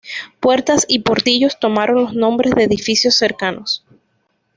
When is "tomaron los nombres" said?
1.59-2.55